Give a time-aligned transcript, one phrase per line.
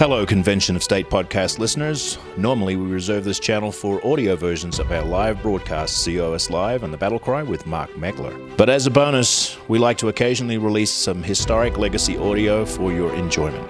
[0.00, 2.16] Hello, Convention of State podcast listeners.
[2.38, 6.90] Normally, we reserve this channel for audio versions of our live broadcasts, COS Live and
[6.90, 8.56] The Battle Cry with Mark Meckler.
[8.56, 13.14] But as a bonus, we like to occasionally release some historic legacy audio for your
[13.14, 13.68] enjoyment.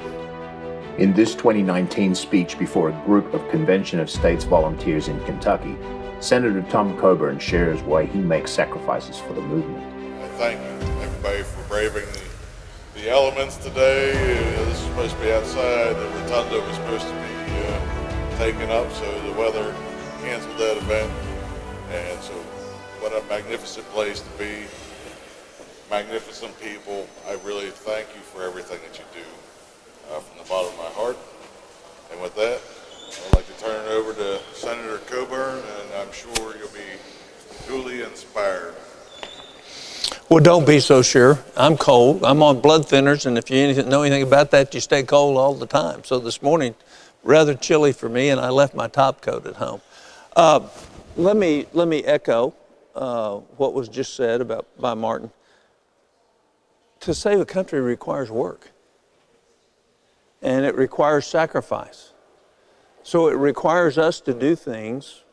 [1.01, 5.77] In this 2019 speech before a group of Convention of States volunteers in Kentucky,
[6.21, 9.85] Senator Tom Coburn shares why he makes sacrifices for the movement.
[10.23, 12.30] I thank you everybody for braving the
[13.03, 14.11] the elements today.
[14.13, 15.97] Uh, this is supposed to be outside.
[15.97, 17.33] The rotunda was supposed to be
[17.65, 19.75] uh, taken up, so the weather
[20.21, 21.11] canceled that event.
[21.91, 22.35] And so,
[23.01, 24.67] what a magnificent place to be.
[25.91, 27.09] Magnificent people.
[27.27, 29.27] I really thank you for everything that you do
[30.13, 31.17] uh, from the bottom of my heart.
[32.13, 32.61] And with that,
[33.27, 37.01] I'd like to turn it over to Senator Coburn, and I'm sure you'll be
[37.67, 38.75] duly inspired.
[40.31, 41.41] Well, don't be so sure.
[41.57, 42.23] I'm cold.
[42.25, 45.55] I'm on blood thinners, and if you know anything about that, you stay cold all
[45.55, 46.05] the time.
[46.05, 46.77] So this morning,
[47.25, 49.81] rather chilly for me, and I left my top coat at home.
[50.37, 50.61] Uh,
[51.17, 52.55] let me let me echo
[52.95, 55.33] uh, what was just said about by Martin.
[57.01, 58.71] To save a country requires work,
[60.43, 62.13] and it requires sacrifice.
[63.03, 65.25] So it requires us to do things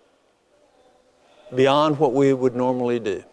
[1.54, 3.24] beyond what we would normally do.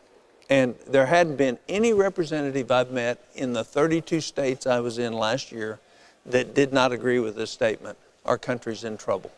[0.51, 5.13] And there hadn't been any representative I've met in the 32 states I was in
[5.13, 5.81] last year
[6.27, 7.97] that did not agree with this statement.
[8.25, 9.31] Our country's in trouble.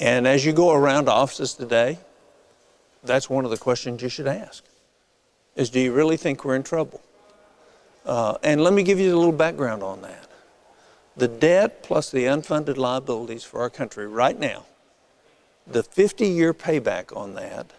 [0.00, 1.98] And as you go around offices today,
[3.04, 4.64] that's one of the questions you should ask
[5.56, 7.00] is do you really think we're in trouble?
[8.06, 10.26] Uh, and let me give you a little background on that.
[11.16, 14.64] The debt plus the unfunded liabilities for our country right now,
[15.66, 17.72] the 50 year payback on that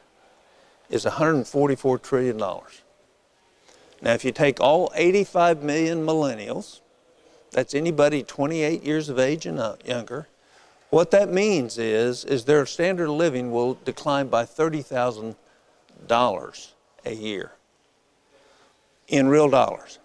[0.92, 2.38] is $144 trillion.
[2.38, 6.81] Now, if you take all 85 million millennials,
[7.52, 10.28] that's anybody 28 years of age and younger,
[10.89, 16.72] what that means is, is their standard of living will decline by $30,000
[17.06, 17.51] a year
[19.07, 20.00] in real dollars.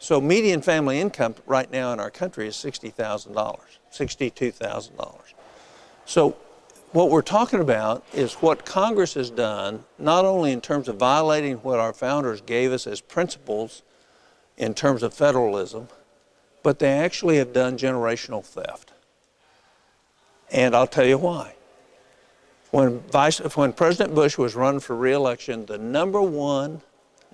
[0.00, 3.32] So median family income right now in our country is $60,000,
[3.92, 5.20] $62,000.
[6.04, 6.36] So
[6.92, 11.56] what we're talking about is what Congress has done, not only in terms of violating
[11.58, 13.82] what our founders gave us as principles
[14.58, 15.88] in terms of federalism,
[16.62, 18.92] but they actually have done generational theft.
[20.50, 21.54] And I'll tell you why.
[22.70, 26.82] When, Vice, when President Bush was run for reelection, the number one,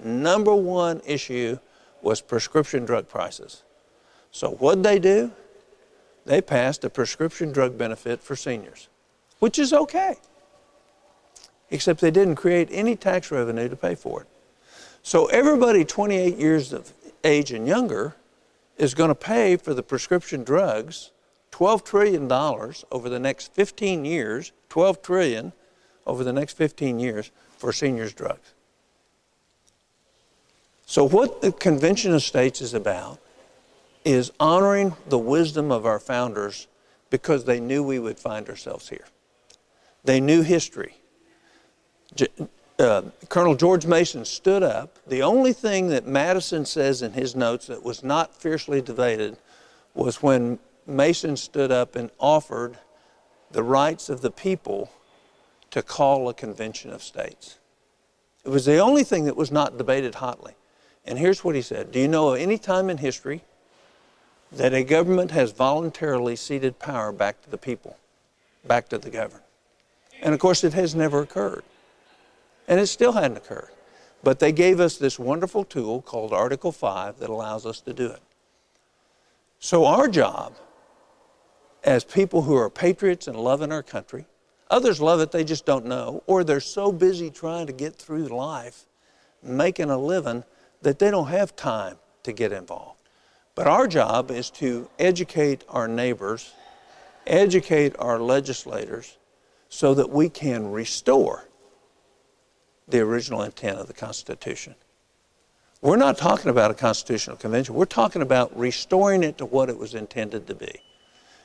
[0.02, 1.58] number one issue
[2.00, 3.64] was prescription drug prices.
[4.30, 5.32] So what did they do?
[6.26, 8.88] They passed a prescription drug benefit for seniors
[9.38, 10.16] which is okay.
[11.70, 14.28] Except they didn't create any tax revenue to pay for it.
[15.02, 16.92] So everybody 28 years of
[17.24, 18.16] age and younger
[18.76, 21.10] is going to pay for the prescription drugs
[21.52, 22.30] $12 trillion
[22.92, 25.52] over the next 15 years, 12 trillion
[26.06, 28.54] over the next 15 years for seniors drugs.
[30.86, 33.18] So what the Convention of States is about
[34.04, 36.68] is honoring the wisdom of our founders
[37.10, 39.04] because they knew we would find ourselves here.
[40.04, 40.96] They knew history.
[42.78, 44.98] Uh, Colonel George Mason stood up.
[45.06, 49.36] The only thing that Madison says in his notes that was not fiercely debated
[49.94, 52.78] was when Mason stood up and offered
[53.50, 54.90] the rights of the people
[55.70, 57.58] to call a convention of states.
[58.44, 60.54] It was the only thing that was not debated hotly.
[61.04, 63.42] And here's what he said Do you know of any time in history
[64.52, 67.96] that a government has voluntarily ceded power back to the people,
[68.64, 69.42] back to the governed?
[70.22, 71.64] And of course, it has never occurred.
[72.66, 73.70] And it still hadn't occurred.
[74.22, 78.06] But they gave us this wonderful tool called Article 5 that allows us to do
[78.06, 78.20] it.
[79.60, 80.54] So, our job
[81.84, 84.26] as people who are patriots and love in our country,
[84.70, 88.26] others love it, they just don't know, or they're so busy trying to get through
[88.26, 88.86] life,
[89.42, 90.44] making a living,
[90.82, 93.00] that they don't have time to get involved.
[93.54, 96.52] But our job is to educate our neighbors,
[97.26, 99.17] educate our legislators,
[99.68, 101.48] so that we can restore
[102.88, 104.74] the original intent of the Constitution.
[105.80, 107.74] We're not talking about a constitutional convention.
[107.74, 110.80] We're talking about restoring it to what it was intended to be.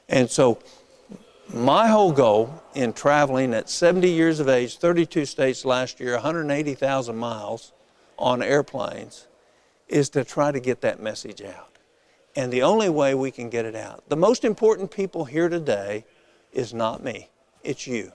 [0.10, 0.60] And so,
[1.54, 7.16] my whole goal in traveling at 70 years of age, 32 states last year, 180,000
[7.16, 7.74] miles
[8.18, 9.28] on airplanes,
[9.88, 11.78] is to try to get that message out.
[12.36, 16.06] And the only way we can get it out, the most important people here today
[16.52, 17.30] is not me.
[17.64, 18.12] It's you.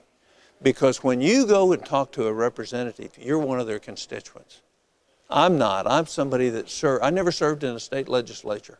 [0.61, 4.61] Because when you go and talk to a representative, you're one of their constituents.
[5.29, 5.87] I'm not.
[5.87, 7.03] I'm somebody that served.
[7.03, 8.79] I never served in a state legislature.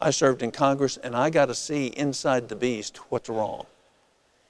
[0.00, 3.66] I served in Congress and I got to see inside the beast what's wrong.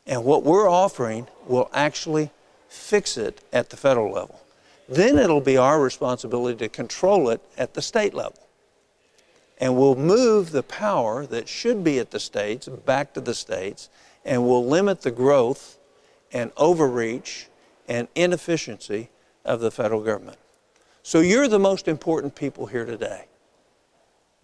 [0.06, 2.30] And what we're offering will actually
[2.68, 4.40] fix it at the federal level.
[4.88, 8.38] Then it'll be our responsibility to control it at the state level.
[9.58, 13.90] And we'll move the power that should be at the states back to the states,
[14.28, 15.78] and we'll limit the growth
[16.32, 17.48] and overreach
[17.88, 19.08] and inefficiency
[19.44, 20.38] of the federal government.
[21.02, 23.24] So you're the most important people here today.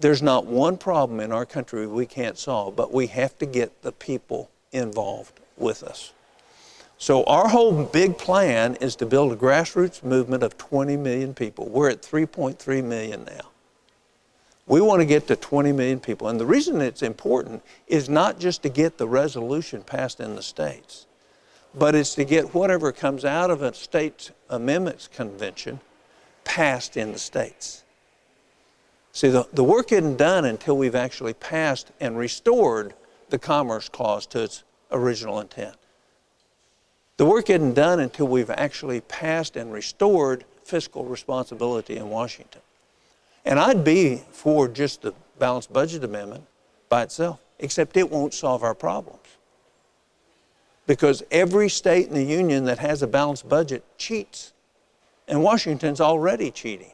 [0.00, 3.82] There's not one problem in our country we can't solve, but we have to get
[3.82, 6.12] the people involved with us.
[6.96, 11.69] So our whole big plan is to build a grassroots movement of 20 million people.
[11.69, 13.50] We're at 3.3 million now.
[14.66, 16.28] We want to get to 20 million people.
[16.28, 20.43] And the reason it's important is not just to get the resolution passed in the
[20.43, 21.06] states,
[21.75, 25.81] but it's to get whatever comes out of a state amendments convention
[26.44, 27.84] passed in the states.
[29.12, 32.94] See, the, the work isn't done until we've actually passed and restored
[33.31, 35.76] the Commerce Clause to its original intent.
[37.17, 42.60] The work isn't done until we've actually passed and restored fiscal responsibility in Washington.
[43.44, 46.44] And I'd be for just the balanced budget amendment
[46.88, 49.20] by itself, except it won't solve our problems.
[50.87, 54.52] Because every state in the union that has a balanced budget cheats.
[55.26, 56.93] And Washington's already cheating.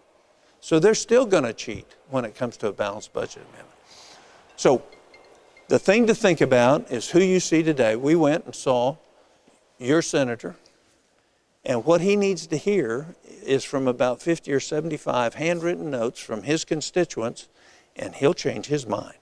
[0.61, 3.77] So they're still going to cheat when it comes to a balanced budget amendment.
[4.57, 4.83] So
[5.69, 7.97] the thing to think about is who you see today.
[7.97, 8.97] We went and saw
[9.79, 10.57] your senator,
[11.65, 16.43] and what he needs to hear is from about 50 or 75 handwritten notes from
[16.43, 17.49] his constituents,
[17.97, 19.17] and he'll change his mind.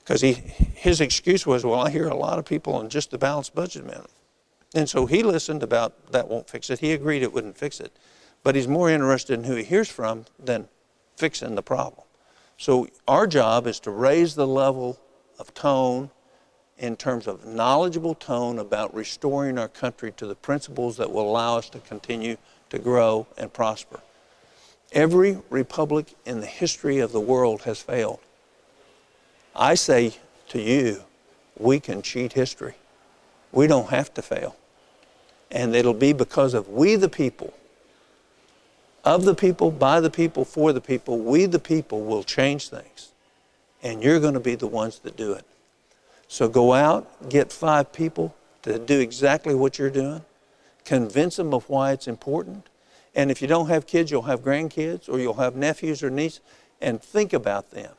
[0.00, 3.18] Because he, his excuse was, well, I hear a lot of people on just the
[3.18, 4.10] balanced budget amendment.
[4.74, 6.80] And so he listened about that won't fix it.
[6.80, 7.96] He agreed it wouldn't fix it.
[8.42, 10.68] But he's more interested in who he hears from than
[11.16, 12.02] fixing the problem.
[12.58, 14.98] So our job is to raise the level
[15.38, 16.10] of tone
[16.78, 21.56] in terms of knowledgeable tone about restoring our country to the principles that will allow
[21.56, 22.36] us to continue
[22.70, 24.00] to grow and prosper.
[24.92, 28.20] Every republic in the history of the world has failed.
[29.54, 30.14] I say
[30.48, 31.04] to you,
[31.56, 32.74] we can cheat history.
[33.52, 34.56] We don't have to fail.
[35.50, 37.54] And it'll be because of we the people,
[39.04, 43.12] of the people, by the people, for the people, we the people will change things.
[43.82, 45.44] And you're going to be the ones that do it.
[46.34, 50.24] So go out, get five people to do exactly what you're doing,
[50.84, 52.68] convince them of why it's important.
[53.14, 56.40] And if you don't have kids, you'll have grandkids or you'll have nephews or nieces,
[56.80, 57.92] and think about them.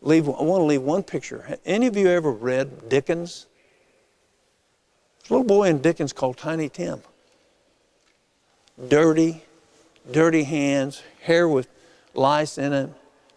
[0.00, 1.56] Leave, I want to leave one picture.
[1.64, 3.46] Any of you ever read Dickens?
[5.20, 7.00] There's a little boy in Dickens called Tiny Tim.
[8.88, 9.44] Dirty,
[10.10, 11.68] dirty hands, hair with
[12.12, 12.90] lice in it,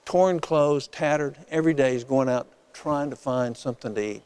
[0.04, 1.38] torn clothes, tattered.
[1.52, 4.24] Every day he's going out trying to find something to eat.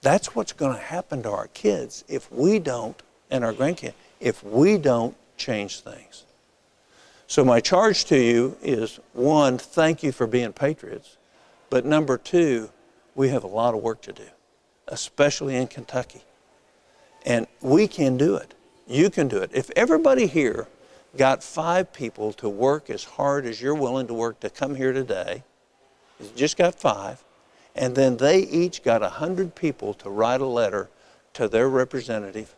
[0.00, 3.00] That's what's going to happen to our kids if we don't,
[3.30, 6.24] and our grandkids, if we don't change things.
[7.26, 11.16] So, my charge to you is one, thank you for being patriots.
[11.68, 12.70] But number two,
[13.14, 14.26] we have a lot of work to do,
[14.88, 16.22] especially in Kentucky.
[17.24, 18.54] And we can do it.
[18.86, 19.50] You can do it.
[19.52, 20.66] If everybody here
[21.16, 24.92] got five people to work as hard as you're willing to work to come here
[24.92, 25.44] today,
[26.36, 27.22] just got five,
[27.74, 30.88] and then they each got 100 people to write a letter
[31.34, 32.54] to their representative.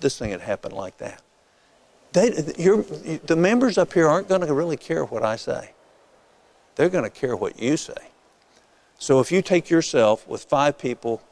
[0.00, 1.22] This thing had happened like that.
[2.12, 5.72] They, the members up here aren't going to really care what I say.
[6.76, 7.92] They're going to care what you say.
[8.98, 11.22] So if you take yourself with five people,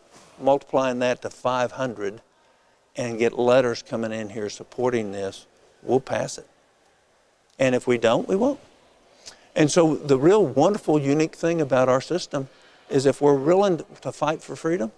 [0.41, 2.21] multiplying that to 500,
[2.97, 5.47] and get letters coming in here supporting this,
[5.83, 6.49] we'll pass it.
[7.59, 8.61] And if we don't, we won't.
[9.57, 12.49] And so the real wonderful, unique thing about our system
[12.91, 14.93] is if we're willing to fight for freedom,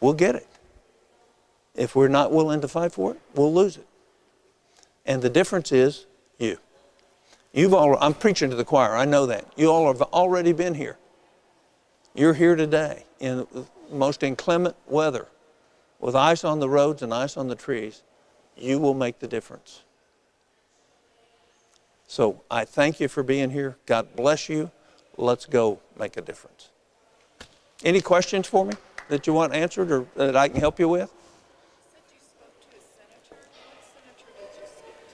[0.00, 0.46] we'll get it.
[1.74, 3.86] If we're not willing to fight for it, we'll lose it.
[5.04, 6.06] And the difference is
[6.38, 6.58] you.
[7.52, 9.44] You've all, I'm preaching to the choir, I know that.
[9.56, 10.96] You all have already been here.
[12.14, 13.46] You're here today in
[13.90, 15.26] most inclement weather
[15.98, 18.02] with ice on the roads and ice on the trees.
[18.56, 19.82] You will make the difference.
[22.06, 23.76] So I thank you for being here.
[23.86, 24.70] God bless you.
[25.16, 26.68] Let's go make a difference.
[27.84, 28.74] Any questions for me
[29.08, 31.12] that you want answered or that I can help you with?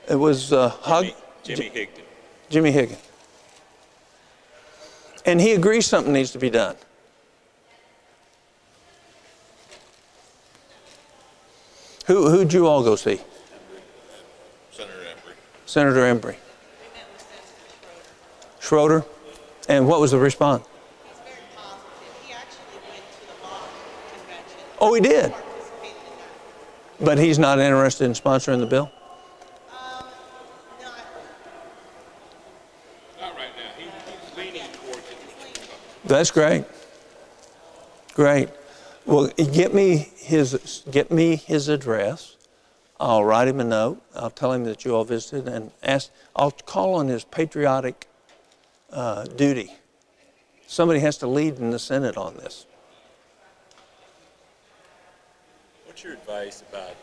[0.08, 1.06] It was uh, Hug.
[1.42, 2.02] Jimmy, Jimmy Higdon.
[2.50, 2.98] Jimmy Higgin.
[5.24, 6.76] And he agrees something needs to be done.
[12.06, 13.20] Who, who'd you all go see?
[14.72, 15.34] Senator Embry.
[15.66, 16.36] Senator Embry.
[18.72, 19.04] Schroder?
[19.68, 20.64] And what was the response?
[21.04, 22.24] He's very positive.
[22.24, 24.60] He actually went to the convention.
[24.80, 25.30] Oh, he did?
[25.30, 25.96] Participated.
[26.98, 28.90] But he's not interested in sponsoring the bill?
[29.70, 30.06] Um,
[30.80, 30.88] no,
[33.20, 33.50] Not right.
[33.76, 35.18] He, he's leaning towards it.
[35.20, 35.68] he's leaning.
[36.06, 36.64] That's great.
[38.14, 38.48] Great.
[39.04, 42.36] Well, get me his get me his address.
[42.98, 44.00] I'll write him a note.
[44.16, 46.10] I'll tell him that you all visited and ask.
[46.34, 48.08] I'll call on his patriotic
[48.92, 49.72] uh, duty.
[50.66, 52.66] Somebody has to lead in the Senate on this.
[55.86, 56.96] What's your advice about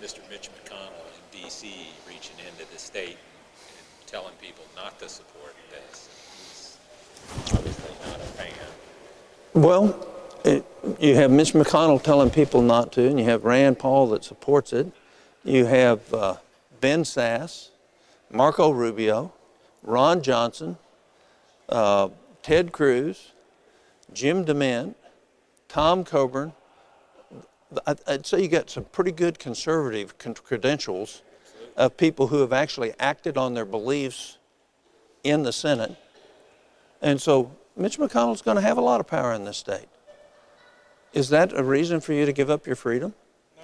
[0.00, 0.20] Mr.
[0.30, 1.88] Mitch McConnell in D.C.
[2.06, 6.08] reaching into the state and telling people not to support this?
[7.34, 8.52] He's obviously not a fan.
[9.52, 10.08] Well,
[10.44, 10.64] it,
[10.98, 14.72] you have Mitch McConnell telling people not to, and you have Rand Paul that supports
[14.72, 14.90] it.
[15.44, 16.36] You have uh,
[16.80, 17.68] Ben Sasse,
[18.30, 19.32] Marco Rubio,
[19.82, 20.78] Ron Johnson,
[21.68, 22.08] uh,
[22.42, 23.32] Ted Cruz,
[24.12, 24.94] Jim DeMint,
[25.68, 26.52] Tom Coburn.
[27.86, 31.22] I'd, say you got some pretty good conservative con- credentials
[31.76, 34.38] of people who have actually acted on their beliefs
[35.22, 35.94] in the Senate.
[37.02, 39.88] And so Mitch McConnell's going to have a lot of power in this state.
[41.12, 43.14] Is that a reason for you to give up your freedom?
[43.56, 43.62] No.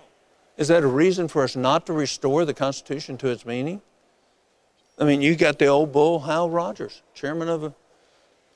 [0.57, 3.83] Is that a reason for us not to restore the Constitution to its meaning?
[4.99, 7.75] I mean, you got the old bull, Hal Rogers, chairman of, a,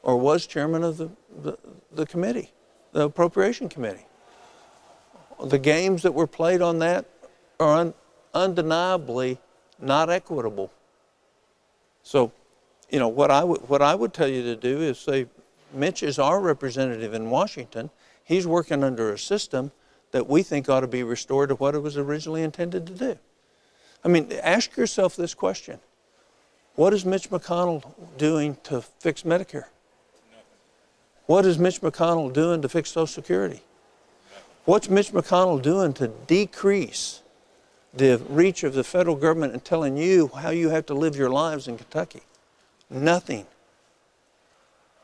[0.02, 1.10] or was chairman of the,
[1.42, 1.58] the,
[1.92, 2.52] the committee,
[2.92, 4.06] the Appropriation Committee.
[5.44, 7.06] The games that were played on that
[7.60, 7.94] are un,
[8.34, 9.38] undeniably
[9.78, 10.72] not equitable.
[12.02, 12.32] So,
[12.90, 15.26] you know, what I, what I would tell you to do is say,
[15.72, 17.90] Mitch is our representative in Washington.
[18.24, 19.72] He's working under a system
[20.10, 23.18] that we think ought to be restored to what it was originally intended to do.
[24.04, 25.80] I mean, ask yourself this question
[26.74, 29.66] What is Mitch McConnell doing to fix Medicare?
[31.28, 33.60] What is Mitch McConnell doing to fix Social Security?
[34.64, 37.20] What's Mitch McConnell doing to decrease
[37.92, 41.28] the reach of the federal government and telling you how you have to live your
[41.28, 42.22] lives in Kentucky?
[42.88, 43.46] Nothing.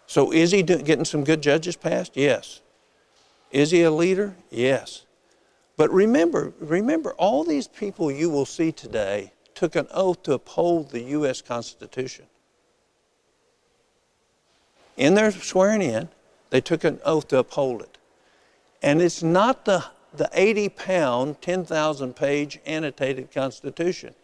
[0.07, 2.17] So is he getting some good judges passed?
[2.17, 2.63] Yes.
[3.51, 4.35] Is he a leader?
[4.51, 5.05] Yes.
[5.77, 10.89] But remember, remember, all these people you will see today took an oath to uphold
[10.89, 11.43] the U.S.
[11.43, 12.25] Constitution.
[14.97, 16.09] In their swearing in,
[16.51, 17.99] they took an oath to uphold it.
[18.83, 19.85] And it's not the,
[20.15, 24.15] the 80 pound, 10,000 page annotated Constitution,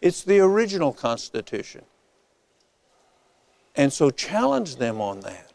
[0.00, 1.84] it's the original Constitution.
[3.74, 5.52] And so challenge them on that.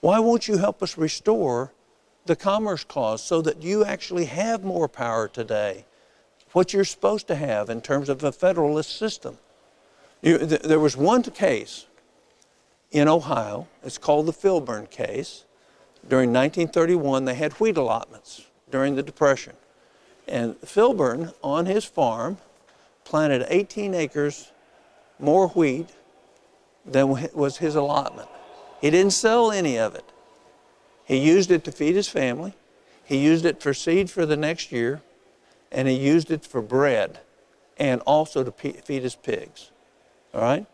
[0.00, 1.72] Why won't you help us restore
[2.26, 5.86] the Commerce Clause so that you actually have more power today?
[6.52, 9.38] What you're supposed to have in terms of a federalist system.
[10.22, 11.86] You, th- there was one case
[12.94, 15.44] in Ohio, it's called the Filburn case.
[16.08, 19.54] During 1931, they had wheat allotments during the Depression.
[20.28, 22.38] And Filburn, on his farm,
[23.02, 24.52] planted 18 acres
[25.18, 25.88] more wheat
[26.86, 28.28] than was his allotment.
[28.80, 30.04] He didn't sell any of it.
[31.04, 32.54] He used it to feed his family,
[33.04, 35.02] he used it for seed for the next year,
[35.70, 37.18] and he used it for bread
[37.76, 39.70] and also to feed his pigs.
[40.32, 40.66] All right?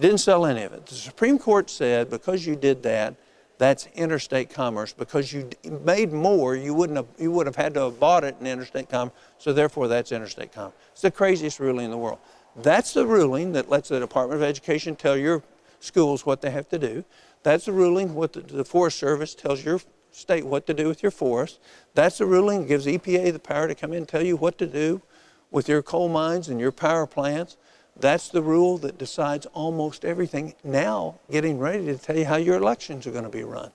[0.00, 0.86] Didn't sell any of it.
[0.86, 3.14] The Supreme Court said because you did that,
[3.58, 4.92] that's interstate commerce.
[4.92, 5.50] Because you
[5.84, 8.88] made more, you wouldn't have, you would have had to have bought it in interstate
[8.88, 9.14] commerce.
[9.38, 10.74] So therefore, that's interstate commerce.
[10.92, 12.18] It's the craziest ruling in the world.
[12.56, 15.42] That's the ruling that lets the Department of Education tell your
[15.80, 17.04] schools what they have to do.
[17.42, 19.80] That's the ruling what the, the Forest Service tells your
[20.12, 21.58] state what to do with your forest.
[21.94, 24.58] That's the ruling that gives EPA the power to come in and tell you what
[24.58, 25.02] to do
[25.50, 27.56] with your coal mines and your power plants.
[27.98, 30.54] That's the rule that decides almost everything.
[30.64, 33.70] Now, getting ready to tell you how your elections are going to be run.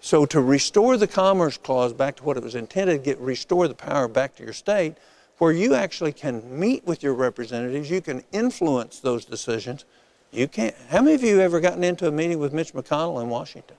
[0.00, 3.74] So, to restore the Commerce Clause back to what it was intended, get restore the
[3.74, 4.94] power back to your state,
[5.38, 9.84] where you actually can meet with your representatives, you can influence those decisions.
[10.30, 10.74] You can't.
[10.88, 13.76] How many of you ever gotten into a meeting with Mitch McConnell in Washington?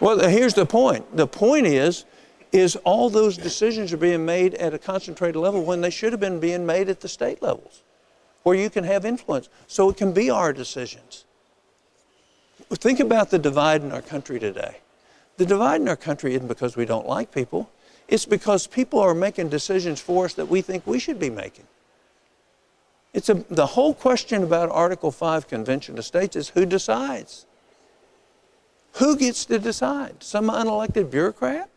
[0.00, 1.16] Well, here's the point.
[1.16, 2.04] The point is,
[2.52, 6.20] is all those decisions are being made at a concentrated level when they should have
[6.20, 7.82] been being made at the state levels,
[8.42, 9.48] where you can have influence.
[9.66, 11.24] So it can be our decisions.
[12.70, 14.78] Think about the divide in our country today.
[15.36, 17.70] The divide in our country isn't because we don't like people.
[18.08, 21.66] It's because people are making decisions for us that we think we should be making.
[23.12, 27.46] It's a, the whole question about Article 5 Convention of States is who decides?
[28.94, 30.22] Who gets to decide?
[30.22, 31.70] Some unelected bureaucrat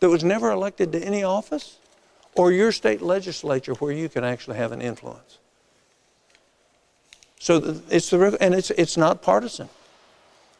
[0.00, 1.78] that was never elected to any office?
[2.34, 5.38] Or your state legislature where you can actually have an influence?
[7.40, 9.68] So it's the and it's it's not partisan.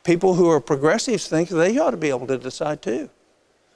[0.02, 3.10] People who are progressives think they ought to be able to decide too.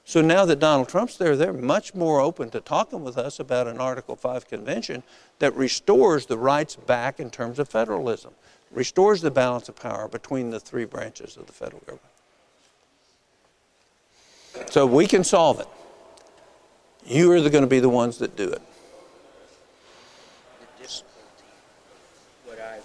[0.05, 3.67] So now that Donald Trump's there, they're much more open to talking with us about
[3.67, 5.01] an Article 5 convention
[5.39, 8.33] that restores the rights back in terms of federalism,
[8.71, 12.14] restores the balance of power between the three branches of the federal government.
[14.69, 15.67] So we can solve it.
[17.05, 18.61] You are going to be the ones that do it.
[20.59, 21.05] the difficulty,
[22.45, 22.79] what I,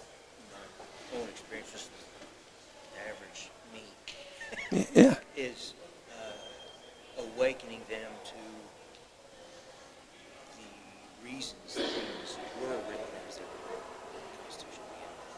[0.53, 5.15] my own experience as the average me, Yeah.
[5.37, 5.73] is
[6.12, 8.41] uh, awakening them to
[10.59, 15.11] the reasons that things were written as they were written in the Constitution to begin
[15.17, 15.33] with.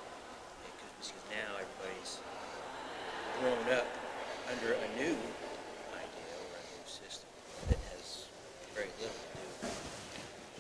[0.67, 2.19] Because, because now everybody's
[3.41, 3.87] grown up
[4.51, 5.15] under a new
[5.95, 7.31] idea or a new system
[7.71, 8.27] that has
[8.75, 9.71] very little to do with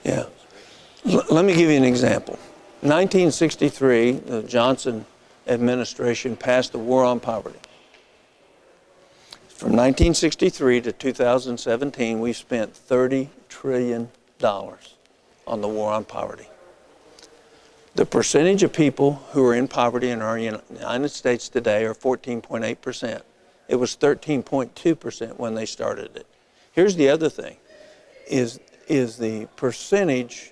[0.07, 0.23] Yeah.
[0.23, 1.19] what was written.
[1.19, 2.34] L- let me give you an example.
[2.80, 5.06] 1963, the Johnson
[5.46, 7.58] administration passed the War on Poverty.
[9.48, 14.10] From 1963 to 2017, we've spent $30 trillion
[14.42, 16.48] on the war on poverty.
[17.94, 23.22] The percentage of people who are in poverty in our United States today are 14.8%.
[23.68, 26.26] It was 13.2% when they started it.
[26.72, 27.56] Here's the other thing
[28.26, 28.58] is,
[28.88, 30.51] is the percentage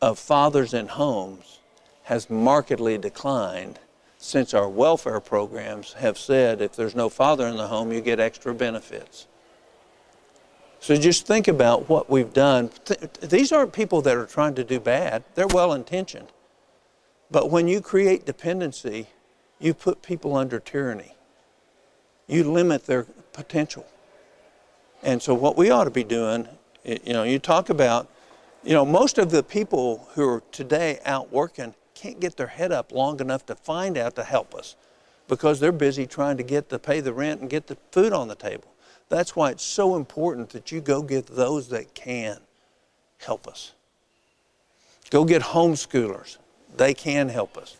[0.00, 1.58] of fathers in homes
[2.04, 3.78] has markedly declined
[4.18, 8.20] since our welfare programs have said if there's no father in the home, you get
[8.20, 9.26] extra benefits.
[10.78, 12.70] So just think about what we've done.
[12.84, 16.28] Th- these aren't people that are trying to do bad, they're well intentioned.
[17.30, 19.06] But when you create dependency,
[19.58, 21.14] you put people under tyranny,
[22.26, 23.86] you limit their potential.
[25.02, 26.48] And so, what we ought to be doing,
[26.84, 28.08] you know, you talk about,
[28.62, 32.72] you know, most of the people who are today out working can't get their head
[32.72, 34.76] up long enough to find out to help us
[35.28, 38.28] because they're busy trying to get to pay the rent and get the food on
[38.28, 38.72] the table.
[39.08, 42.38] That's why it's so important that you go get those that can
[43.18, 43.72] help us.
[45.10, 46.38] Go get homeschoolers.
[46.76, 47.76] They can help us.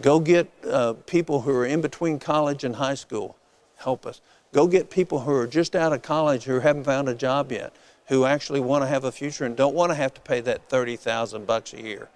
[0.00, 3.36] Go get uh, people who are in between college and high school.
[3.76, 4.20] Help us.
[4.52, 7.72] Go get people who are just out of college who haven't found a job yet,
[8.12, 10.68] who actually want to have a future and don't want to have to pay that
[10.68, 12.10] 30,000 bucks a year.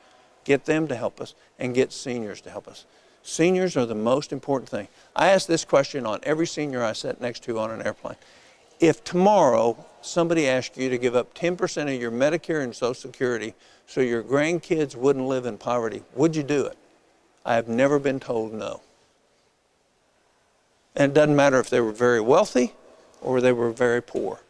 [0.44, 2.84] Get them to help us and get seniors to help us.
[3.22, 4.88] Seniors are the most important thing.
[5.16, 8.16] I ask this question on every senior I sit next to on an airplane.
[8.78, 13.54] If tomorrow somebody asked you to give up 10% of your Medicare and Social Security
[13.86, 16.76] so your grandkids wouldn't live in poverty, would you do it?
[17.42, 18.82] I have never been told no.
[20.94, 22.74] And it doesn't matter if they were very wealthy
[23.22, 24.40] or they were very poor.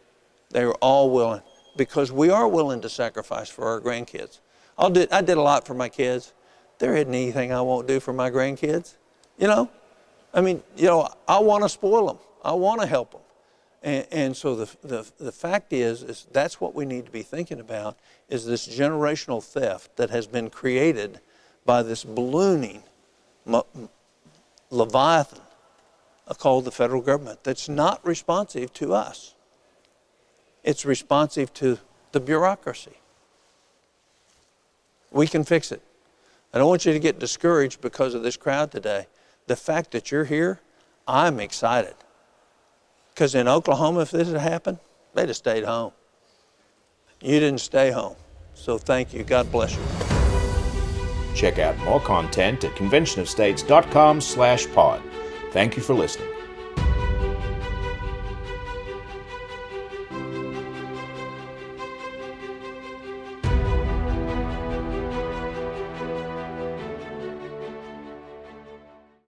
[0.51, 1.43] They were all willing
[1.77, 4.41] because we are willing to sacrifice for our grandkids.
[4.79, 6.33] I'll do, I did a lot for my kids.
[6.79, 8.95] There isn't anything I won't do for my grandkids.
[9.39, 9.71] You know,
[10.33, 12.19] I mean, you know, I want to spoil them.
[12.45, 13.21] I want to help them.
[13.83, 17.23] And, and so the, the, the fact is, is that's what we need to be
[17.23, 17.97] thinking about
[18.29, 21.21] is this generational theft that has been created
[21.65, 22.83] by this ballooning
[24.71, 25.41] leviathan
[26.39, 29.36] called the federal government that's not responsive to us.
[30.67, 31.79] It's responsive to
[32.11, 32.99] the bureaucracy.
[35.13, 35.81] We can fix it.
[36.53, 39.07] I don't want you to get discouraged because of this crowd today.
[39.47, 40.61] The fact that you're here,
[41.07, 41.95] I'm excited.
[43.15, 44.79] Because in Oklahoma, if this had happened,
[45.15, 45.93] they'd have stayed home.
[47.21, 48.17] You didn't stay home.
[48.55, 49.23] So thank you.
[49.23, 49.83] God bless you.
[51.35, 55.01] Check out more content at conventionofstates.com slash pod.
[55.53, 56.36] Thank you for listening.